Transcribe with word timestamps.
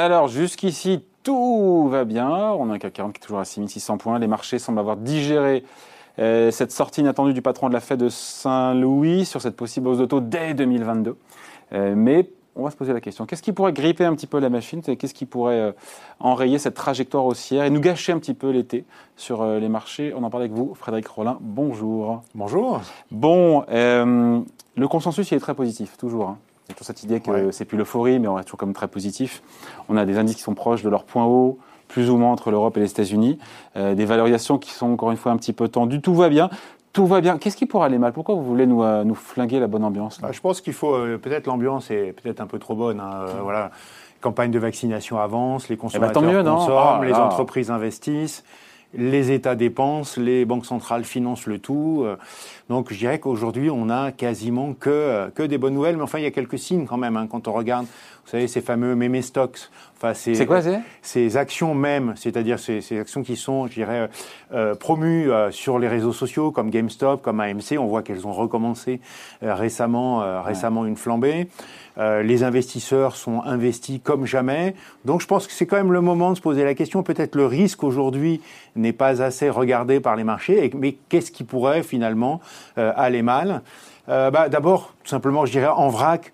Alors, 0.00 0.28
jusqu'ici, 0.28 1.02
tout 1.22 1.86
va 1.88 2.04
bien. 2.04 2.30
On 2.30 2.70
a 2.70 2.74
un 2.74 2.78
CAC 2.78 2.94
40 2.94 3.12
qui 3.12 3.18
est 3.18 3.22
toujours 3.22 3.40
à 3.40 3.44
6600 3.44 3.98
points. 3.98 4.18
Les 4.18 4.28
marchés 4.28 4.58
semblent 4.58 4.78
avoir 4.78 4.96
digéré 4.96 5.62
euh, 6.18 6.50
cette 6.50 6.72
sortie 6.72 7.02
inattendue 7.02 7.34
du 7.34 7.42
patron 7.42 7.68
de 7.68 7.74
la 7.74 7.80
Fed 7.80 8.00
de 8.00 8.08
Saint-Louis 8.08 9.26
sur 9.26 9.42
cette 9.42 9.56
possible 9.56 9.88
hausse 9.88 9.98
de 9.98 10.06
taux 10.06 10.22
dès 10.22 10.54
2022. 10.54 11.18
Euh, 11.74 11.92
mais 11.94 12.30
on 12.56 12.64
va 12.64 12.70
se 12.70 12.76
poser 12.76 12.94
la 12.94 13.02
question. 13.02 13.26
Qu'est-ce 13.26 13.42
qui 13.42 13.52
pourrait 13.52 13.74
gripper 13.74 14.06
un 14.06 14.14
petit 14.14 14.26
peu 14.26 14.38
la 14.38 14.48
machine? 14.48 14.80
Qu'est-ce 14.80 15.12
qui 15.12 15.26
pourrait 15.26 15.60
euh, 15.60 15.72
enrayer 16.18 16.58
cette 16.58 16.74
trajectoire 16.74 17.26
haussière 17.26 17.64
et 17.64 17.70
nous 17.70 17.80
gâcher 17.82 18.12
un 18.12 18.18
petit 18.18 18.32
peu 18.32 18.48
l'été 18.48 18.86
sur 19.18 19.44
les 19.44 19.68
marchés? 19.68 20.14
On 20.16 20.22
en 20.22 20.30
parle 20.30 20.44
avec 20.44 20.54
vous, 20.54 20.74
Frédéric 20.74 21.08
Rollin. 21.08 21.36
Bonjour. 21.42 22.22
Bonjour. 22.34 22.80
Bon, 23.10 23.66
le 23.68 24.88
consensus 24.88 25.30
il 25.30 25.34
est 25.34 25.40
très 25.40 25.54
positif, 25.54 25.98
toujours. 25.98 26.30
Hein. 26.30 26.38
Il 26.70 26.74
y 26.74 26.76
a 26.76 26.76
toujours 26.76 26.86
cette 26.86 27.02
idée 27.02 27.18
que 27.18 27.50
c'est 27.50 27.64
plus 27.64 27.76
l'euphorie, 27.76 28.20
mais 28.20 28.28
on 28.28 28.34
reste 28.34 28.46
toujours 28.46 28.60
comme 28.60 28.72
très 28.72 28.86
positif. 28.86 29.42
On 29.88 29.96
a 29.96 30.04
des 30.04 30.18
indices 30.18 30.36
qui 30.36 30.42
sont 30.42 30.54
proches 30.54 30.82
de 30.82 30.88
leur 30.88 31.02
point 31.02 31.24
haut 31.24 31.58
plus 31.88 32.10
ou 32.10 32.16
moins 32.16 32.30
entre 32.30 32.52
l'Europe 32.52 32.76
et 32.76 32.80
les 32.80 32.88
États-Unis, 32.88 33.40
euh, 33.76 33.96
des 33.96 34.04
valorisations 34.04 34.58
qui 34.58 34.70
sont 34.70 34.92
encore 34.92 35.10
une 35.10 35.16
fois 35.16 35.32
un 35.32 35.36
petit 35.36 35.52
peu 35.52 35.66
tendues. 35.66 36.00
Tout 36.00 36.14
va 36.14 36.28
bien. 36.28 36.48
Tout 36.92 37.08
va 37.08 37.20
bien. 37.20 37.38
Qu'est-ce 37.38 37.56
qui 37.56 37.66
pourrait 37.66 37.86
aller 37.86 37.98
mal? 37.98 38.12
Pourquoi 38.12 38.36
vous 38.36 38.44
voulez 38.44 38.66
nous, 38.66 38.84
euh, 38.84 39.02
nous 39.02 39.16
flinguer 39.16 39.58
la 39.58 39.66
bonne 39.66 39.82
ambiance 39.82 40.20
bah, 40.20 40.28
Je 40.30 40.38
pense 40.38 40.60
qu'il 40.60 40.74
faut 40.74 40.94
euh, 40.94 41.18
peut-être 41.18 41.48
l'ambiance 41.48 41.90
est 41.90 42.12
peut-être 42.12 42.40
un 42.40 42.46
peu 42.46 42.60
trop 42.60 42.76
bonne. 42.76 43.00
Hein, 43.00 43.26
voilà, 43.42 43.72
campagne 44.20 44.52
de 44.52 44.60
vaccination 44.60 45.18
avance, 45.18 45.68
les 45.68 45.74
eh 45.74 45.76
ben, 45.76 45.80
consommateurs 45.80 46.22
mieux, 46.22 46.44
consomment, 46.44 46.76
ah, 46.78 47.00
les 47.04 47.14
entreprises 47.14 47.72
investissent 47.72 48.44
les 48.94 49.30
États 49.30 49.54
dépensent, 49.54 50.20
les 50.20 50.44
banques 50.44 50.66
centrales 50.66 51.04
financent 51.04 51.46
le 51.46 51.58
tout. 51.58 52.04
Donc 52.68 52.92
je 52.92 52.98
dirais 52.98 53.18
qu'aujourd'hui, 53.20 53.70
on 53.70 53.88
a 53.88 54.12
quasiment 54.12 54.74
que, 54.74 55.30
que 55.30 55.42
des 55.42 55.58
bonnes 55.58 55.74
nouvelles, 55.74 55.96
mais 55.96 56.02
enfin, 56.02 56.18
il 56.18 56.24
y 56.24 56.26
a 56.26 56.30
quelques 56.30 56.58
signes 56.58 56.86
quand 56.86 56.96
même. 56.96 57.16
Hein, 57.16 57.28
quand 57.30 57.46
on 57.48 57.52
regarde, 57.52 57.86
vous 57.86 58.30
savez, 58.30 58.48
ces 58.48 58.60
fameux 58.60 58.94
meme 58.94 59.22
stocks, 59.22 59.70
c'est 60.14 60.46
quoi 60.46 60.62
c'est? 60.62 60.80
Ces 61.02 61.36
actions 61.36 61.74
même, 61.74 62.14
c'est-à-dire 62.16 62.58
ces, 62.58 62.80
ces, 62.80 62.98
actions 62.98 63.22
qui 63.22 63.36
sont, 63.36 63.66
je 63.66 63.74
dirais, 63.74 64.08
euh, 64.52 64.74
promues 64.74 65.30
euh, 65.30 65.50
sur 65.50 65.78
les 65.78 65.88
réseaux 65.88 66.12
sociaux 66.12 66.50
comme 66.50 66.70
GameStop, 66.70 67.20
comme 67.20 67.40
AMC. 67.40 67.78
On 67.78 67.86
voit 67.86 68.02
qu'elles 68.02 68.26
ont 68.26 68.32
recommencé 68.32 69.00
euh, 69.42 69.54
récemment, 69.54 70.22
euh, 70.22 70.40
récemment 70.40 70.86
une 70.86 70.96
flambée. 70.96 71.48
les 71.98 72.44
investisseurs 72.44 73.14
sont 73.14 73.42
investis 73.44 74.00
comme 74.02 74.24
jamais. 74.24 74.74
Donc 75.04 75.20
je 75.20 75.26
pense 75.26 75.46
que 75.46 75.52
c'est 75.52 75.66
quand 75.66 75.76
même 75.76 75.92
le 75.92 76.00
moment 76.00 76.30
de 76.30 76.36
se 76.36 76.40
poser 76.40 76.64
la 76.64 76.74
question. 76.74 77.02
Peut-être 77.02 77.34
le 77.34 77.44
risque 77.44 77.84
aujourd'hui 77.84 78.40
n'est 78.74 78.94
pas 78.94 79.20
assez 79.20 79.50
regardé 79.50 80.00
par 80.00 80.16
les 80.16 80.24
marchés, 80.24 80.70
mais 80.74 80.96
qu'est-ce 81.10 81.30
qui 81.30 81.44
pourrait 81.44 81.82
finalement 81.82 82.40
aller 82.76 83.20
mal? 83.20 83.60
Bah, 84.08 84.48
D'abord, 84.48 84.94
tout 85.04 85.10
simplement, 85.10 85.44
je 85.44 85.52
dirais 85.52 85.66
en 85.68 85.90
vrac 85.90 86.32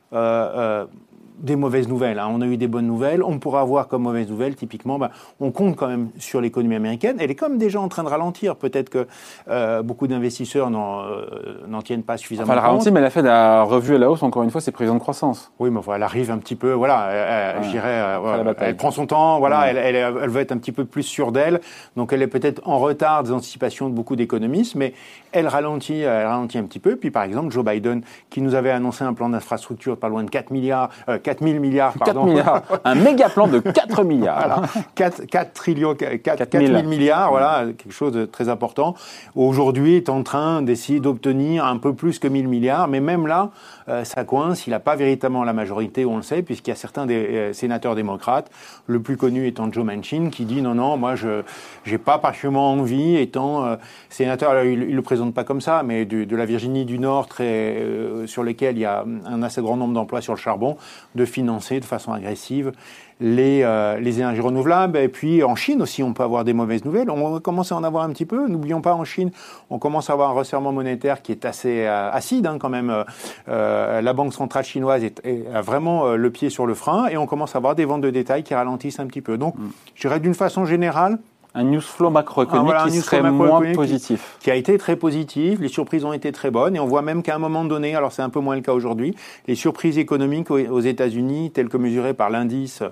des 1.38 1.56
mauvaises 1.56 1.88
nouvelles. 1.88 2.18
Hein. 2.18 2.28
On 2.30 2.40
a 2.40 2.46
eu 2.46 2.56
des 2.56 2.68
bonnes 2.68 2.86
nouvelles. 2.86 3.22
On 3.22 3.38
pourra 3.38 3.60
avoir 3.60 3.88
comme 3.88 4.02
mauvaise 4.02 4.28
nouvelle, 4.28 4.54
typiquement, 4.54 4.98
bah, 4.98 5.10
on 5.40 5.50
compte 5.50 5.76
quand 5.76 5.88
même 5.88 6.08
sur 6.18 6.40
l'économie 6.40 6.76
américaine. 6.76 7.16
Elle 7.20 7.30
est 7.30 7.36
comme 7.36 7.58
déjà 7.58 7.80
en 7.80 7.88
train 7.88 8.04
de 8.04 8.08
ralentir. 8.08 8.56
Peut-être 8.56 8.88
que 8.88 9.06
euh, 9.48 9.82
beaucoup 9.82 10.06
d'investisseurs 10.06 10.68
euh, 10.68 11.58
n'en 11.68 11.82
tiennent 11.82 12.02
pas 12.02 12.16
suffisamment 12.16 12.50
enfin, 12.50 12.60
elle 12.60 12.66
ralentit, 12.66 12.90
mais 12.90 13.00
la 13.00 13.10
Fed 13.10 13.26
a 13.26 13.62
revu 13.62 13.94
à 13.94 13.98
la 13.98 14.10
hausse, 14.10 14.22
encore 14.22 14.42
une 14.42 14.50
fois, 14.50 14.60
ses 14.60 14.72
prévisions 14.72 14.94
de 14.94 15.00
croissance. 15.00 15.52
Oui, 15.58 15.70
mais 15.70 15.80
elle 15.94 16.02
arrive 16.02 16.30
un 16.30 16.38
petit 16.38 16.56
peu, 16.56 16.72
voilà, 16.72 17.54
elle, 17.56 17.64
je 17.64 17.70
dirais, 17.70 17.88
euh, 17.88 18.54
elle 18.58 18.76
prend 18.76 18.90
son 18.90 19.06
temps, 19.06 19.38
voilà, 19.38 19.68
elle, 19.68 19.76
elle, 19.76 19.96
elle, 19.96 20.28
veut 20.28 20.40
être 20.40 20.52
un 20.52 20.58
petit 20.58 20.72
peu 20.72 20.84
plus 20.84 21.02
sûre 21.02 21.32
d'elle. 21.32 21.60
Donc 21.96 22.12
elle 22.12 22.22
est 22.22 22.26
peut-être 22.26 22.62
en 22.64 22.78
retard 22.78 23.22
des 23.22 23.32
anticipations 23.32 23.88
de 23.88 23.94
beaucoup 23.94 24.16
d'économistes, 24.16 24.74
mais 24.74 24.94
elle 25.32 25.48
ralentit, 25.48 26.00
elle 26.00 26.26
ralentit 26.26 26.58
un 26.58 26.64
petit 26.64 26.80
peu. 26.80 26.96
Puis 26.96 27.10
par 27.10 27.22
exemple, 27.22 27.50
Joe 27.50 27.64
Biden, 27.64 28.02
qui 28.30 28.40
nous 28.40 28.54
avait 28.54 28.70
annoncé 28.70 29.04
un 29.04 29.12
plan 29.12 29.28
d'infrastructure 29.28 29.96
pas 29.96 30.08
loin 30.08 30.24
de 30.24 30.30
4 30.30 30.50
milliards, 30.50 30.90
4 31.26 31.42
000 31.42 31.58
milliards, 31.58 31.94
pardon. 31.98 32.20
4 32.20 32.26
milliards. 32.28 32.62
Un 32.84 32.94
méga 32.94 33.28
plan 33.28 33.48
de 33.48 33.58
4 33.58 34.04
milliards. 34.04 34.62
4, 34.94 35.26
4, 35.26 35.52
trillions, 35.52 35.96
4, 35.96 36.22
4 36.22 36.56
000 36.56 36.82
milliards, 36.84 37.30
voilà, 37.30 37.64
quelque 37.76 37.92
chose 37.92 38.12
de 38.12 38.26
très 38.26 38.48
important. 38.48 38.94
Aujourd'hui, 39.34 39.96
est 39.96 40.08
en 40.08 40.22
train 40.22 40.62
d'essayer 40.62 41.00
d'obtenir 41.00 41.64
un 41.64 41.78
peu 41.78 41.94
plus 41.94 42.20
que 42.20 42.28
1000 42.28 42.46
milliards, 42.46 42.86
mais 42.86 43.00
même 43.00 43.26
là, 43.26 43.50
euh, 43.88 44.04
ça 44.04 44.22
coince. 44.22 44.68
Il 44.68 44.70
n'a 44.70 44.78
pas 44.78 44.94
véritablement 44.94 45.42
la 45.42 45.52
majorité, 45.52 46.04
on 46.04 46.16
le 46.16 46.22
sait, 46.22 46.42
puisqu'il 46.42 46.70
y 46.70 46.72
a 46.72 46.76
certains 46.76 47.06
des 47.06 47.14
euh, 47.14 47.52
sénateurs 47.52 47.96
démocrates, 47.96 48.48
le 48.86 49.00
plus 49.00 49.16
connu 49.16 49.48
étant 49.48 49.70
Joe 49.72 49.84
Manchin, 49.84 50.30
qui 50.30 50.44
dit 50.44 50.62
non, 50.62 50.76
non, 50.76 50.96
moi, 50.96 51.16
je 51.16 51.42
n'ai 51.90 51.98
pas 51.98 52.18
particulièrement 52.18 52.72
envie, 52.72 53.16
étant 53.16 53.64
euh, 53.64 53.76
sénateur, 54.10 54.62
il 54.62 54.78
ne 54.78 54.94
le 54.94 55.02
présente 55.02 55.34
pas 55.34 55.42
comme 55.42 55.60
ça, 55.60 55.82
mais 55.84 56.04
de, 56.04 56.22
de 56.22 56.36
la 56.36 56.46
Virginie 56.46 56.84
du 56.84 57.00
Nord, 57.00 57.26
très, 57.26 57.82
sur 58.26 58.44
lequel 58.44 58.76
il 58.76 58.80
y 58.80 58.84
a 58.84 59.04
un 59.24 59.42
assez 59.42 59.60
grand 59.60 59.76
nombre 59.76 59.94
d'emplois 59.94 60.20
sur 60.20 60.34
le 60.34 60.38
charbon, 60.38 60.76
de 61.16 61.24
financer 61.24 61.80
de 61.80 61.84
façon 61.84 62.12
agressive 62.12 62.72
les, 63.20 63.62
euh, 63.62 63.98
les 63.98 64.18
énergies 64.18 64.40
renouvelables. 64.40 64.98
Et 64.98 65.08
puis 65.08 65.42
en 65.42 65.56
Chine 65.56 65.82
aussi, 65.82 66.02
on 66.02 66.12
peut 66.12 66.22
avoir 66.22 66.44
des 66.44 66.52
mauvaises 66.52 66.84
nouvelles. 66.84 67.10
On 67.10 67.40
commence 67.40 67.72
à 67.72 67.76
en 67.76 67.84
avoir 67.84 68.04
un 68.04 68.10
petit 68.10 68.26
peu. 68.26 68.46
N'oublions 68.48 68.80
pas, 68.80 68.94
en 68.94 69.04
Chine, 69.04 69.30
on 69.70 69.78
commence 69.78 70.10
à 70.10 70.12
avoir 70.12 70.30
un 70.30 70.34
resserrement 70.34 70.72
monétaire 70.72 71.22
qui 71.22 71.32
est 71.32 71.44
assez 71.44 71.86
euh, 71.86 72.10
acide 72.10 72.46
hein, 72.46 72.58
quand 72.58 72.68
même. 72.68 73.04
Euh, 73.48 74.00
la 74.00 74.12
Banque 74.12 74.34
centrale 74.34 74.64
chinoise 74.64 75.04
est, 75.04 75.22
a 75.52 75.60
vraiment 75.60 76.14
le 76.14 76.30
pied 76.30 76.50
sur 76.50 76.66
le 76.66 76.74
frein 76.74 77.06
et 77.08 77.16
on 77.16 77.26
commence 77.26 77.54
à 77.54 77.58
avoir 77.58 77.74
des 77.74 77.84
ventes 77.84 78.02
de 78.02 78.10
détail 78.10 78.42
qui 78.42 78.54
ralentissent 78.54 79.00
un 79.00 79.06
petit 79.06 79.20
peu. 79.20 79.38
Donc, 79.38 79.56
mm. 79.56 79.68
je 79.94 80.00
dirais 80.08 80.20
d'une 80.20 80.34
façon 80.34 80.64
générale, 80.64 81.18
un 81.56 81.64
news 81.64 81.80
flow 81.80 82.10
macroéconomique 82.10 82.74
ah, 82.76 82.86
qui 82.88 83.00
serait 83.00 83.22
moins 83.30 83.72
positif. 83.72 84.36
Qui 84.40 84.50
a 84.50 84.56
été 84.56 84.76
très 84.76 84.94
positif, 84.94 85.58
les 85.58 85.68
surprises 85.68 86.04
ont 86.04 86.12
été 86.12 86.30
très 86.30 86.50
bonnes 86.50 86.76
et 86.76 86.80
on 86.80 86.86
voit 86.86 87.00
même 87.00 87.22
qu'à 87.22 87.34
un 87.34 87.38
moment 87.38 87.64
donné, 87.64 87.94
alors 87.94 88.12
c'est 88.12 88.22
un 88.22 88.28
peu 88.28 88.40
moins 88.40 88.56
le 88.56 88.60
cas 88.60 88.74
aujourd'hui, 88.74 89.16
les 89.48 89.54
surprises 89.54 89.96
économiques 89.96 90.50
aux 90.50 90.80
États-Unis, 90.80 91.50
telles 91.52 91.70
que 91.70 91.78
mesurées 91.78 92.12
par 92.12 92.28
l'indice 92.28 92.82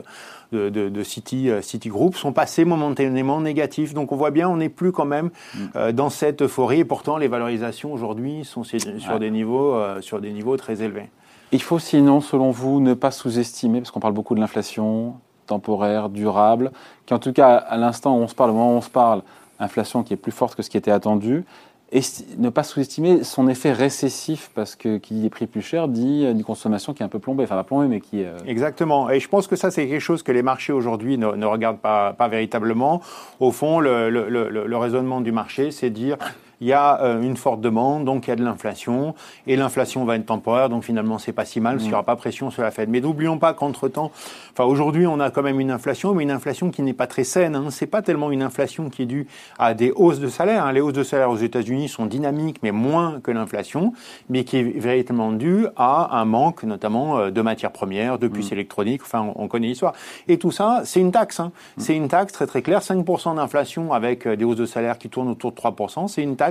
de, 0.50 0.70
de, 0.70 0.88
de 0.88 1.03
City, 1.03 1.50
euh, 1.50 1.60
Citigroup, 1.60 2.14
sont 2.14 2.32
passées 2.32 2.64
momentanément 2.64 3.41
négatives. 3.41 3.92
Donc 3.92 4.12
on 4.12 4.16
voit 4.16 4.30
bien, 4.30 4.48
on 4.48 4.56
n'est 4.56 4.70
plus 4.70 4.92
quand 4.92 5.04
même 5.04 5.26
mm. 5.26 5.58
euh, 5.76 5.92
dans 5.92 6.08
cette 6.08 6.42
euphorie 6.42 6.80
et 6.80 6.84
pourtant 6.84 7.19
les 7.19 7.28
valorisations 7.28 7.92
aujourd'hui 7.92 8.44
sont 8.44 8.64
sur, 8.64 9.19
des 9.19 9.30
niveaux, 9.30 9.74
euh, 9.74 10.00
sur 10.00 10.20
des 10.20 10.32
niveaux 10.32 10.56
très 10.56 10.82
élevés. 10.82 11.10
Il 11.53 11.60
faut 11.60 11.78
sinon, 11.78 12.20
selon 12.20 12.50
vous, 12.50 12.80
ne 12.80 12.94
pas 12.94 13.10
sous-estimer, 13.10 13.80
parce 13.80 13.91
qu'on 13.91 14.00
parle 14.00 14.14
beaucoup 14.14 14.34
de 14.34 14.41
l'inflation, 14.41 15.14
temporaire, 15.47 16.09
durable, 16.09 16.72
qui 17.06 17.15
en 17.15 17.19
tout 17.19 17.32
cas, 17.32 17.55
à 17.55 17.77
l'instant 17.77 18.16
où 18.16 18.21
on 18.21 18.28
se 18.28 18.34
parle, 18.34 18.50
au 18.50 18.55
moment 18.55 18.75
où 18.75 18.78
on 18.78 18.81
se 18.81 18.91
parle, 18.91 19.22
inflation 19.60 20.03
qui 20.03 20.15
est 20.15 20.19
plus 20.19 20.32
forte 20.32 20.55
que 20.55 20.62
ce 20.62 20.71
qui 20.71 20.77
était 20.77 20.91
attendu, 20.91 21.44
et 21.93 22.00
ne 22.38 22.49
pas 22.49 22.65
sous-estimer 22.65 23.22
son 23.22 23.47
effet 23.47 23.72
récessif, 23.72 24.50
parce 24.54 24.75
que 24.75 24.97
qui 24.97 25.15
dit 25.15 25.22
des 25.22 25.31
prix 25.31 25.47
plus 25.47 25.62
chers 25.62 25.87
dit 25.87 26.25
une 26.25 26.43
consommation 26.43 26.93
qui 26.93 27.03
est 27.03 27.06
un 27.06 27.09
peu 27.09 27.21
plombée, 27.21 27.44
enfin 27.44 27.54
pas 27.54 27.62
plombée, 27.62 27.87
mais 27.87 28.00
qui. 28.00 28.25
Euh, 28.25 28.37
Exactement, 28.47 29.10
et 29.10 29.21
je 29.21 29.28
pense 29.28 29.47
que 29.47 29.54
ça 29.54 29.71
c'est 29.71 29.87
quelque 29.87 30.00
chose 30.00 30.22
que 30.25 30.33
les 30.33 30.43
marchés 30.43 30.72
aujourd'hui 30.72 31.19
ne, 31.19 31.47
regardent 31.47 31.78
pas, 31.78 32.16
véritablement. 32.28 33.00
Au 33.38 33.53
fond, 33.53 33.78
le 33.81 34.77
raisonnement 34.77 35.21
du 35.21 35.31
marché, 35.31 35.71
c'est 35.71 35.91
dire 35.91 36.16
il 36.60 36.69
y 36.69 36.72
a 36.72 37.03
euh, 37.03 37.22
une 37.22 37.37
forte 37.37 37.60
demande, 37.60 38.04
donc 38.04 38.26
il 38.26 38.31
y 38.31 38.32
a 38.32 38.37
de 38.37 38.44
l'inflation, 38.44 39.15
et 39.47 39.56
l'inflation 39.56 40.04
va 40.04 40.16
être 40.16 40.26
temporaire, 40.26 40.69
donc 40.69 40.84
finalement 40.84 41.19
c'est 41.19 41.32
pas 41.32 41.44
si 41.44 41.60
mal, 41.60 41.75
parce 41.75 41.82
qu'il 41.82 41.91
n'y 41.91 41.94
aura 41.94 42.04
pas 42.04 42.16
pression 42.16 42.50
sur 42.50 42.62
la 42.62 42.70
Fed. 42.70 42.88
Mais 42.88 43.00
n'oublions 43.00 43.38
pas 43.38 43.54
qu'entre-temps, 43.54 44.10
enfin 44.53 44.65
aujourd'hui 44.65 45.06
on 45.06 45.20
a 45.20 45.31
quand 45.31 45.42
même 45.42 45.60
une 45.60 45.70
inflation, 45.70 46.15
mais 46.15 46.22
une 46.22 46.31
inflation 46.31 46.70
qui 46.70 46.82
n'est 46.82 46.92
pas 46.92 47.06
très 47.06 47.25
saine. 47.25 47.56
Hein. 47.56 47.66
C'est 47.70 47.87
pas 47.87 48.03
tellement 48.03 48.31
une 48.31 48.42
inflation 48.42 48.91
qui 48.91 49.03
est 49.03 49.06
due 49.06 49.26
à 49.59 49.75
des 49.75 49.92
hausses 49.94 50.20
de 50.20 50.28
salaire. 50.28 50.66
Hein. 50.66 50.72
Les 50.72 50.81
hausses 50.81 50.92
de 50.92 51.03
salaire 51.03 51.31
aux 51.31 51.37
États-Unis 51.37 51.88
sont 51.88 52.06
dynamiques, 52.06 52.59
mais 52.62 52.72
moins 52.72 53.21
que 53.21 53.31
l'inflation, 53.31 53.92
mais 54.28 54.44
qui 54.44 54.59
est 54.59 54.62
véritablement 54.62 55.32
due 55.32 55.66
à 55.76 56.19
un 56.19 56.25
manque, 56.25 56.62
notamment 56.65 57.19
euh, 57.19 57.31
de 57.31 57.42
matières 57.42 57.72
premières, 57.72 58.19
de 58.19 58.28
puces 58.28 58.50
mm. 58.50 58.54
électroniques. 58.54 59.03
Enfin, 59.03 59.32
on, 59.36 59.48
connaît 59.48 59.69
l'histoire. 59.69 59.94
Et 60.28 60.38
tout 60.38 60.50
ça, 60.50 60.82
c'est 60.84 61.00
une 61.00 61.12
taxe. 61.12 61.41
Hein. 61.41 61.53
Mm. 61.76 61.81
C'est 61.81 61.97
une 61.97 62.09
taxe 62.09 62.32
très 62.32 62.47
très 62.47 62.62
claire. 62.62 62.81
5% 62.81 63.36
d'inflation 63.36 63.92
avec 63.92 64.26
euh, 64.26 64.36
des 64.36 64.44
hausses 64.44 64.56
de 64.56 64.66
salaire 64.66 64.98
qui 64.98 65.09
tournent 65.09 65.28
autour 65.28 65.53
de 65.53 65.56
3%, 65.56 66.09
c'est 66.09 66.22
une 66.22 66.36
taxe 66.36 66.44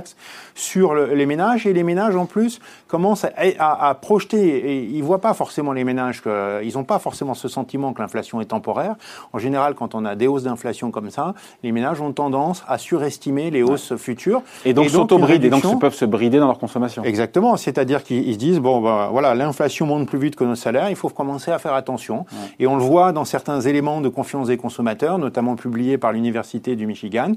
sur 0.54 0.94
les 0.94 1.26
ménages. 1.26 1.66
Et 1.66 1.72
les 1.72 1.82
ménages, 1.82 2.16
en 2.16 2.26
plus, 2.26 2.60
commencent 2.88 3.26
à, 3.36 3.98
projeter. 4.00 4.38
Et 4.38 4.84
ils 4.84 5.00
ne 5.00 5.04
voient 5.04 5.20
pas 5.20 5.34
forcément 5.34 5.72
les 5.72 5.84
ménages, 5.84 6.22
que, 6.22 6.62
ils 6.64 6.74
n'ont 6.74 6.84
pas 6.84 6.98
forcément 6.98 7.34
ce 7.34 7.48
sentiment 7.48 7.92
que 7.92 8.02
l'inflation 8.02 8.40
est 8.40 8.46
temporaire. 8.46 8.96
En 9.32 9.38
général, 9.38 9.74
quand 9.74 9.94
on 9.94 10.04
a 10.04 10.14
des 10.14 10.26
hausses 10.26 10.44
d'inflation 10.44 10.90
comme 10.90 11.10
ça, 11.10 11.34
les 11.62 11.72
ménages 11.72 12.00
ont 12.00 12.12
tendance 12.12 12.64
à 12.68 12.78
surestimer 12.78 13.50
les 13.50 13.62
hausses 13.62 13.96
futures. 13.96 14.42
Et 14.64 14.74
donc 14.74 14.88
s'auto-brider, 14.88 15.50
donc 15.50 15.64
ils 15.64 15.78
peuvent 15.78 15.94
se 15.94 16.04
brider 16.04 16.38
dans 16.38 16.46
leur 16.46 16.58
consommation. 16.58 17.04
Exactement, 17.04 17.56
c'est-à-dire 17.56 18.02
qu'ils 18.02 18.32
se 18.32 18.38
disent, 18.38 18.60
bon, 18.60 18.80
ben, 18.80 19.08
voilà, 19.10 19.34
l'inflation 19.34 19.86
monte 19.86 20.08
plus 20.08 20.18
vite 20.18 20.36
que 20.36 20.44
nos 20.44 20.54
salaires, 20.54 20.90
il 20.90 20.96
faut 20.96 21.08
commencer 21.08 21.50
à 21.50 21.58
faire 21.58 21.74
attention. 21.74 22.26
Et 22.58 22.66
on 22.66 22.76
le 22.76 22.82
voit 22.82 23.12
dans 23.12 23.24
certains 23.24 23.60
éléments 23.60 24.00
de 24.00 24.08
confiance 24.08 24.48
des 24.48 24.56
consommateurs, 24.56 25.18
notamment 25.18 25.56
publiés 25.56 25.98
par 25.98 26.12
l'Université 26.12 26.76
du 26.76 26.86
Michigan, 26.86 27.32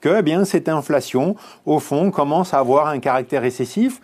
que 0.00 0.16
eh 0.18 0.22
bien, 0.22 0.44
cette 0.44 0.68
inflation, 0.68 1.36
au 1.64 1.78
fond, 1.78 1.95
commence 2.10 2.54
à 2.54 2.58
avoir 2.58 2.88
un 2.88 2.98
caractère 2.98 3.42
récessif. 3.42 4.00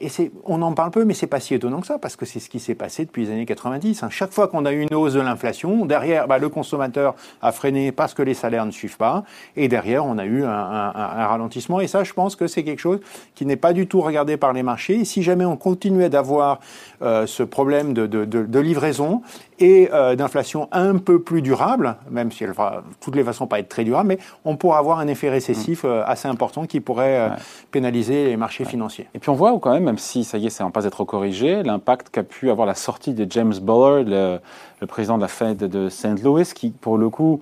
Et 0.00 0.08
on 0.44 0.60
en 0.62 0.72
parle 0.72 0.90
peu, 0.90 1.04
mais 1.04 1.14
c'est 1.14 1.26
pas 1.26 1.40
si 1.40 1.54
étonnant 1.54 1.80
que 1.80 1.86
ça, 1.86 1.98
parce 1.98 2.16
que 2.16 2.26
c'est 2.26 2.40
ce 2.40 2.48
qui 2.48 2.58
s'est 2.58 2.74
passé 2.74 3.04
depuis 3.04 3.26
les 3.26 3.32
années 3.32 3.46
90. 3.46 4.02
Hein. 4.02 4.08
Chaque 4.10 4.32
fois 4.32 4.48
qu'on 4.48 4.64
a 4.64 4.72
eu 4.72 4.80
une 4.80 4.94
hausse 4.94 5.14
de 5.14 5.20
l'inflation, 5.20 5.86
derrière, 5.86 6.26
bah, 6.26 6.38
le 6.38 6.48
consommateur 6.48 7.14
a 7.42 7.52
freiné 7.52 7.92
parce 7.92 8.14
que 8.14 8.22
les 8.22 8.34
salaires 8.34 8.66
ne 8.66 8.72
suivent 8.72 8.96
pas, 8.96 9.24
et 9.56 9.68
derrière, 9.68 10.04
on 10.04 10.18
a 10.18 10.24
eu 10.24 10.44
un, 10.44 10.48
un, 10.48 10.92
un 10.94 11.26
ralentissement. 11.26 11.80
Et 11.80 11.86
ça, 11.86 12.04
je 12.04 12.12
pense 12.12 12.36
que 12.36 12.46
c'est 12.46 12.64
quelque 12.64 12.80
chose 12.80 13.00
qui 13.34 13.46
n'est 13.46 13.56
pas 13.56 13.72
du 13.72 13.86
tout 13.86 14.00
regardé 14.00 14.36
par 14.36 14.52
les 14.52 14.62
marchés. 14.62 15.00
Et 15.00 15.04
si 15.04 15.22
jamais 15.22 15.44
on 15.44 15.56
continuait 15.56 16.08
d'avoir 16.08 16.60
euh, 17.02 17.26
ce 17.26 17.42
problème 17.42 17.92
de, 17.94 18.06
de, 18.06 18.24
de, 18.24 18.44
de 18.44 18.58
livraison 18.60 19.22
et 19.58 19.88
euh, 19.92 20.16
d'inflation 20.16 20.68
un 20.72 20.96
peu 20.96 21.20
plus 21.20 21.42
durable, 21.42 21.96
même 22.10 22.32
si 22.32 22.44
elle 22.44 22.52
va 22.52 22.82
de 22.88 22.94
toutes 23.00 23.14
les 23.14 23.24
façons 23.24 23.46
pas 23.46 23.60
être 23.60 23.68
très 23.68 23.84
durable, 23.84 24.08
mais 24.08 24.18
on 24.44 24.56
pourra 24.56 24.78
avoir 24.78 24.98
un 24.98 25.06
effet 25.06 25.30
récessif 25.30 25.84
mmh. 25.84 25.88
euh, 25.88 26.04
assez 26.06 26.28
important 26.28 26.66
qui 26.66 26.80
pourrait 26.80 27.30
pénaliser 27.70 28.26
les 28.26 28.36
marchés 28.36 28.64
financiers. 28.64 29.06
Et 29.14 29.18
puis 29.18 29.30
on 29.30 29.34
voit 29.34 29.56
quand 29.60 29.72
même 29.72 29.83
même 29.84 29.98
si 29.98 30.24
ça 30.24 30.38
y 30.38 30.46
est, 30.46 30.50
c'est 30.50 30.62
en 30.62 30.70
passe 30.70 30.84
d'être 30.84 31.04
corrigé, 31.04 31.62
l'impact 31.62 32.10
qu'a 32.10 32.22
pu 32.24 32.50
avoir 32.50 32.66
la 32.66 32.74
sortie 32.74 33.14
de 33.14 33.30
James 33.30 33.54
Bullard, 33.60 34.02
le, 34.04 34.38
le 34.80 34.86
président 34.86 35.16
de 35.16 35.22
la 35.22 35.28
Fed 35.28 35.58
de 35.58 35.88
St. 35.88 36.22
Louis, 36.22 36.44
qui, 36.54 36.70
pour 36.70 36.98
le 36.98 37.08
coup, 37.10 37.40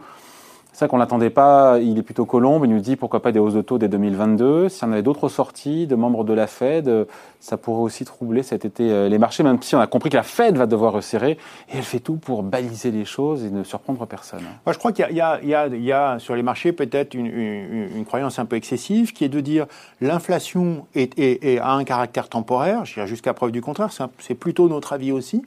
c'est 0.72 0.80
ça 0.80 0.88
qu'on 0.88 0.96
l'attendait 0.96 1.30
pas. 1.30 1.78
Il 1.80 1.98
est 1.98 2.02
plutôt 2.02 2.24
colombe. 2.24 2.64
Il 2.64 2.70
nous 2.70 2.80
dit 2.80 2.96
pourquoi 2.96 3.20
pas 3.20 3.30
des 3.30 3.38
hausses 3.38 3.54
de 3.54 3.62
taux 3.62 3.78
dès 3.78 3.88
2022. 3.88 4.69
S'il 4.70 4.86
y 4.86 4.88
en 4.88 4.92
avait 4.92 5.02
d'autres 5.02 5.28
sorties 5.28 5.86
de 5.86 5.94
membres 5.94 6.24
de 6.24 6.32
la 6.32 6.46
Fed, 6.46 7.06
ça 7.40 7.56
pourrait 7.56 7.82
aussi 7.82 8.04
troubler 8.04 8.42
cet 8.42 8.64
été 8.64 8.90
euh, 8.90 9.08
les 9.08 9.19
marchés, 9.19 9.42
même 9.42 9.60
si 9.60 9.74
on 9.74 9.80
a 9.80 9.86
compris 9.88 10.10
que 10.10 10.16
la 10.16 10.22
Fed 10.22 10.56
va 10.56 10.66
devoir 10.66 10.92
resserrer. 10.92 11.32
Et 11.72 11.78
elle 11.78 11.82
fait 11.82 11.98
tout 11.98 12.16
pour 12.16 12.42
baliser 12.42 12.90
les 12.90 13.04
choses 13.04 13.44
et 13.44 13.50
ne 13.50 13.64
surprendre 13.64 14.06
personne. 14.06 14.42
Moi, 14.64 14.72
je 14.72 14.78
crois 14.78 14.92
qu'il 14.92 15.06
y, 15.10 15.14
y, 15.14 15.78
y, 15.84 15.92
a 15.92 16.19
sur 16.19 16.36
les 16.36 16.42
marchés 16.42 16.72
peut-être 16.72 17.14
une, 17.14 17.26
une, 17.26 17.88
une, 17.96 18.04
croyance 18.04 18.38
un 18.38 18.44
peu 18.44 18.56
excessive 18.56 19.12
qui 19.12 19.24
est 19.24 19.28
de 19.28 19.40
dire 19.40 19.66
l'inflation 20.00 20.86
est, 20.94 21.19
est, 21.19 21.44
est, 21.44 21.58
a 21.58 21.72
un 21.72 21.84
caractère 21.84 22.28
temporaire. 22.28 22.84
Jusqu'à 22.84 23.34
preuve 23.34 23.50
du 23.50 23.60
contraire, 23.60 23.90
c'est 24.19 24.34
plutôt 24.34 24.69
notre 24.69 24.92
avis 24.92 25.12
aussi. 25.12 25.42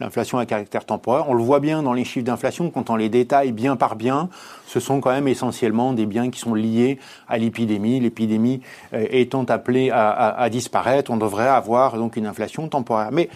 L'inflation 0.00 0.38
a 0.38 0.42
un 0.42 0.46
caractère 0.46 0.84
temporaire. 0.84 1.28
On 1.28 1.34
le 1.34 1.42
voit 1.42 1.60
bien 1.60 1.82
dans 1.82 1.94
les 1.94 2.04
chiffres 2.04 2.26
d'inflation 2.26 2.70
quand 2.70 2.90
on 2.90 2.96
les 2.96 3.08
détaille 3.08 3.52
bien 3.52 3.76
par 3.76 3.96
bien 3.96 4.28
ce 4.68 4.80
sont 4.80 5.00
quand 5.00 5.10
même 5.10 5.28
essentiellement 5.28 5.94
des 5.94 6.04
biens 6.04 6.28
qui 6.28 6.38
sont 6.38 6.54
liés 6.54 6.98
à 7.26 7.38
l'épidémie. 7.38 8.00
L'épidémie 8.00 8.60
euh, 8.92 9.06
étant 9.10 9.44
appelée 9.44 9.90
à, 9.90 10.10
à, 10.10 10.42
à, 10.42 10.50
disparaître, 10.50 11.10
on 11.10 11.16
devrait 11.16 11.48
avoir 11.48 11.96
donc 11.96 12.16
une 12.16 12.26
inflation 12.26 12.68
temporaire. 12.68 13.08
Mais 13.10 13.30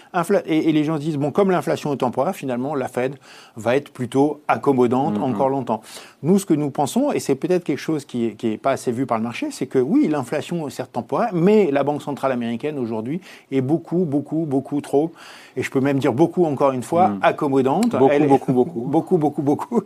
et, 0.46 0.68
et, 0.68 0.72
les 0.72 0.84
gens 0.84 0.96
se 0.96 1.00
disent 1.00 1.16
bon, 1.16 1.30
comme 1.30 1.50
l'inflation 1.50 1.92
est 1.94 1.96
temporaire, 1.96 2.36
finalement 2.36 2.74
la 2.74 2.86
Fed 2.86 3.16
va 3.56 3.76
être 3.76 3.90
plutôt 3.90 4.42
accommodante 4.46 5.18
mm-hmm. 5.18 5.22
encore 5.22 5.48
longtemps. 5.48 5.80
Nous, 6.22 6.38
ce 6.38 6.46
que 6.46 6.54
nous 6.54 6.70
pensons, 6.70 7.12
et 7.12 7.18
c'est 7.18 7.34
peut-être 7.34 7.64
quelque 7.64 7.78
chose 7.78 8.04
qui 8.04 8.26
est, 8.26 8.34
qui 8.34 8.52
est 8.52 8.58
pas 8.58 8.72
assez 8.72 8.92
vu 8.92 9.06
par 9.06 9.18
le 9.18 9.24
marché, 9.24 9.48
c'est 9.50 9.66
que 9.66 9.78
oui, 9.78 10.08
l'inflation 10.08 10.68
est 10.68 10.70
certes 10.70 10.92
temporaire, 10.92 11.30
mais 11.32 11.70
la 11.70 11.82
Banque 11.82 12.02
centrale 12.02 12.32
américaine 12.32 12.78
aujourd'hui 12.78 13.20
est 13.50 13.62
beaucoup, 13.62 14.04
beaucoup, 14.04 14.44
beaucoup 14.46 14.80
trop, 14.82 15.12
et 15.56 15.62
je 15.62 15.70
peux 15.70 15.80
même 15.80 15.98
dire 15.98 16.12
beaucoup 16.12 16.44
encore 16.44 16.72
une 16.72 16.82
fois, 16.82 17.08
mm. 17.08 17.18
accommodante. 17.22 17.90
Beaucoup, 17.90 18.12
elle 18.12 18.26
beaucoup, 18.28 18.52
beaucoup, 18.52 18.80
beaucoup, 18.86 19.18
beaucoup, 19.18 19.42
beaucoup. 19.42 19.82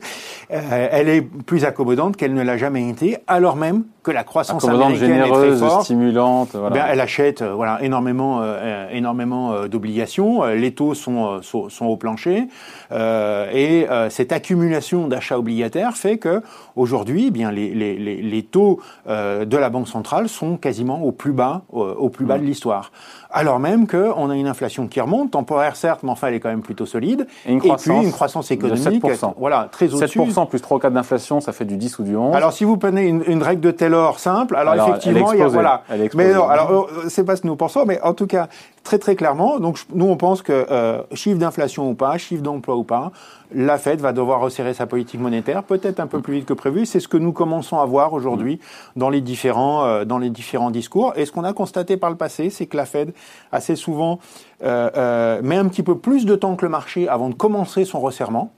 Euh, 0.51 0.89
elle 0.91 1.09
est 1.09 1.27
plus 1.45 1.65
accommodante 1.65 2.17
qu'elle 2.17 2.35
ne 2.35 2.43
l'a 2.43 2.57
jamais 2.57 2.89
été, 2.89 3.19
alors 3.27 3.57
même 3.57 3.85
que 4.03 4.13
la 4.13 4.23
croissance 4.23 4.65
américaine 4.65 4.97
généreuse, 4.97 5.57
est 5.57 5.59
très 5.59 5.69
forte. 5.69 5.85
stimulante. 5.85 6.51
Voilà. 6.55 6.71
Ben, 6.71 6.85
elle 6.89 7.01
achète 7.01 7.43
euh, 7.43 7.55
voilà 7.55 7.83
énormément, 7.83 8.41
euh, 8.41 8.89
énormément 8.93 9.53
euh, 9.53 9.67
d'obligations. 9.67 10.45
Euh, 10.45 10.55
les 10.55 10.73
taux 10.73 10.95
sont, 10.95 11.43
sont, 11.43 11.69
sont 11.69 11.87
au 11.87 11.97
plancher 11.97 12.47
et 12.91 13.87
cette 14.11 14.33
accumulation 14.33 15.09
d'achats 15.09 15.39
obligataires 15.39 15.97
fait 15.97 16.19
que 16.19 16.43
aujourd'hui, 16.77 17.27
eh 17.29 17.31
bien 17.31 17.51
les, 17.51 17.75
les, 17.75 17.97
les, 17.97 18.23
les 18.23 18.43
taux 18.43 18.81
de 19.07 19.57
la 19.57 19.71
banque 19.71 19.89
centrale 19.89 20.29
sont 20.29 20.57
quasiment 20.57 21.03
au 21.03 21.13
plus 21.13 21.33
bas, 21.33 21.63
au 21.71 22.09
plus 22.09 22.25
bas 22.25 22.37
mmh. 22.37 22.41
de 22.41 22.47
l'histoire 22.47 22.93
alors 23.37 23.61
même 23.61 23.87
qu'on 23.87 24.31
a 24.31 24.35
une 24.35 24.47
inflation 24.47 24.89
qui 24.89 24.99
remonte, 24.99 25.33
temporaire 25.33 25.77
certes, 25.77 26.01
mais 26.03 26.11
enfin 26.11 26.29
elle 26.29 26.35
est 26.35 26.41
quand 26.41 26.49
même 26.49 26.63
plutôt 26.63 26.87
solide, 26.87 27.27
et, 27.45 27.53
une 27.53 27.59
croissance 27.59 27.99
puis 27.99 28.07
une 28.07 28.13
croissance 28.13 28.51
économique, 28.51 29.05
voilà, 29.37 29.69
très 29.71 29.93
au-dessus. 29.93 30.19
7% 30.19 30.49
plus 30.49 30.61
3 30.63 30.79
ou 30.79 30.81
4 30.81 30.93
ça 31.41 31.53
fait 31.53 31.65
du 31.65 31.77
10 31.77 31.99
ou 31.99 32.03
du 32.03 32.17
11. 32.17 32.35
Alors 32.35 32.53
si 32.53 32.65
vous 32.65 32.77
prenez 32.77 33.07
une, 33.07 33.23
une 33.27 33.43
règle 33.43 33.61
de 33.61 33.71
Taylor 33.71 34.19
simple, 34.19 34.57
alors, 34.57 34.73
alors 34.75 34.89
effectivement, 34.89 35.33
il 35.33 35.39
y 35.39 35.43
a 35.43 35.49
voilà, 35.49 35.83
mais 36.15 36.33
non, 36.33 36.49
alors 36.49 36.89
euh, 36.91 37.09
c'est 37.09 37.25
pas 37.25 37.37
ce 37.37 37.43
que 37.43 37.47
nous 37.47 37.57
pensons, 37.57 37.85
mais 37.87 38.01
en 38.03 38.15
tout 38.15 38.27
cas 38.27 38.49
très 38.85 38.99
très 38.99 39.17
clairement, 39.17 39.59
donc 39.59 39.79
nous 39.95 40.07
on 40.07 40.17
pense 40.17 40.43
que 40.43 40.67
euh, 40.71 41.03
chiffre 41.13 41.39
d'inflation 41.39 41.91
ou 41.91 41.95
pas, 41.95 42.19
chiffre 42.19 42.43
d'emploi 42.43 42.77
ou 42.77 42.85
pas, 42.85 43.11
la 43.55 43.79
Fed 43.79 44.01
va 44.01 44.13
devoir 44.13 44.41
resserrer 44.41 44.75
sa 44.75 44.87
politique 44.87 45.21
monétaire, 45.21 45.63
peut-être 45.63 46.01
un 46.01 46.07
peu 46.07 46.21
plus 46.21 46.35
vite 46.35 46.47
que 46.47 46.53
prévu. 46.53 46.87
C'est 46.87 47.01
ce 47.01 47.09
que 47.09 47.17
nous 47.17 47.33
commençons 47.33 47.79
à 47.79 47.85
voir 47.85 48.13
aujourd'hui 48.13 48.61
dans 48.97 49.11
les 49.11 49.21
différents 49.21 49.85
euh, 49.85 50.05
dans 50.05 50.19
les 50.19 50.31
différents 50.31 50.71
discours. 50.71 51.13
Et 51.17 51.27
ce 51.27 51.33
qu'on 51.33 51.45
a 51.45 51.53
constaté 51.53 51.97
par 51.97 52.11
le 52.11 52.17
passé, 52.17 52.51
c'est 52.51 52.67
que 52.67 52.77
la 52.77 52.87
Fed 52.87 53.13
assez 53.53 53.77
souvent 53.77 54.19
euh, 54.63 55.41
met 55.43 55.57
un 55.57 55.69
petit 55.69 55.83
peu 55.83 55.97
plus 55.99 56.27
de 56.27 56.35
temps 56.35 56.57
que 56.57 56.65
le 56.65 56.71
marché 56.71 57.09
avant 57.09 57.29
de 57.29 57.35
commencer 57.35 57.85
son 57.85 58.01
resserrement. 58.01 58.53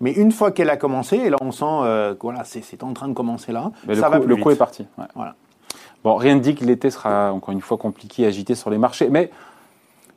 Mais 0.00 0.12
une 0.12 0.32
fois 0.32 0.52
qu'elle 0.52 0.70
a 0.70 0.76
commencé, 0.76 1.16
et 1.16 1.30
là 1.30 1.36
on 1.40 1.50
sent 1.50 1.64
euh, 1.66 2.14
que 2.14 2.22
voilà, 2.22 2.44
c'est 2.44 2.82
en 2.82 2.92
train 2.92 3.08
de 3.08 3.14
commencer 3.14 3.52
là, 3.52 3.72
ça 3.86 3.92
le 3.92 4.00
va 4.00 4.10
coup, 4.10 4.26
plus 4.26 4.36
le 4.36 4.42
coup 4.42 4.50
est 4.50 4.56
parti. 4.56 4.86
Ouais. 4.96 5.06
Voilà. 5.14 5.34
Bon, 6.04 6.14
rien 6.14 6.36
ne 6.36 6.40
dit 6.40 6.54
que 6.54 6.64
l'été 6.64 6.90
sera 6.90 7.32
encore 7.32 7.52
une 7.52 7.60
fois 7.60 7.76
compliqué, 7.76 8.24
agité 8.24 8.54
sur 8.54 8.70
les 8.70 8.78
marchés, 8.78 9.08
mais 9.10 9.30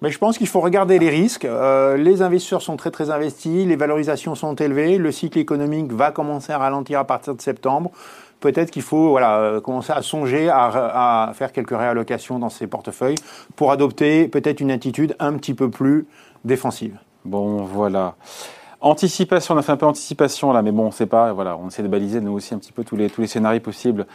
Mais 0.02 0.12
je 0.12 0.18
pense 0.20 0.38
qu'il 0.38 0.48
faut 0.48 0.62
regarder 0.62 1.00
les 1.00 1.10
risques. 1.10 1.46
Euh, 1.46 1.98
les 1.98 2.22
investisseurs 2.22 2.62
sont 2.62 2.78
très 2.78 2.92
très 2.92 3.10
investis, 3.10 3.68
les 3.68 3.76
valorisations 3.76 4.36
sont 4.36 4.56
élevées, 4.56 4.98
le 4.98 5.12
cycle 5.12 5.40
économique 5.40 5.92
va 5.92 6.12
commencer 6.12 6.54
à 6.54 6.60
ralentir 6.60 7.00
à 7.00 7.06
partir 7.06 7.36
de 7.36 7.42
septembre. 7.42 7.92
Peut-être 8.40 8.72
qu'il 8.72 8.82
faut 8.82 9.10
voilà, 9.10 9.40
euh, 9.40 9.62
commencer 9.62 9.94
à 9.94 10.02
songer 10.02 10.50
à, 10.50 11.28
à, 11.28 11.34
faire 11.34 11.52
quelques 11.52 11.78
réallocations 11.78 12.40
dans 12.40 12.50
ces 12.50 12.68
portefeuilles 12.68 13.20
pour 13.56 13.72
adopter 13.72 14.28
peut-être 14.28 14.60
une 14.60 14.72
attitude 14.72 15.16
un 15.20 15.34
petit 15.34 15.54
peu 15.54 15.70
plus 15.70 16.08
défensive. 16.46 16.98
Bon, 17.24 17.64
voilà. 17.64 18.16
Anticipation, 18.82 19.54
on 19.54 19.58
a 19.58 19.62
fait 19.62 19.72
un 19.72 19.78
peu 19.78 19.86
anticipation 19.86 20.52
là, 20.52 20.62
mais 20.62 20.72
bon, 20.72 20.88
on 20.88 20.92
sait 20.92 21.06
pas, 21.06 21.34
voilà, 21.34 21.56
on 21.58 21.68
essaie 21.68 21.84
de 21.84 21.88
baliser 21.88 22.20
nous 22.20 22.32
aussi 22.32 22.54
un 22.54 22.58
petit 22.58 22.72
peu 22.72 22.84
tous 22.84 22.96
les, 22.96 23.10
tous 23.10 23.22
les 23.22 23.28
scénarios 23.28 23.60
possibles. 23.60 24.08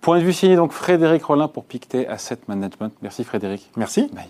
Point 0.00 0.18
de 0.18 0.24
vue 0.24 0.32
signé 0.32 0.56
donc 0.56 0.72
Frédéric 0.72 1.24
Rollin 1.24 1.48
pour 1.48 1.64
Pictet 1.64 2.06
Asset 2.06 2.38
Management. 2.48 2.92
Merci 3.02 3.24
Frédéric. 3.24 3.70
Merci. 3.76 4.10
Bye. 4.12 4.28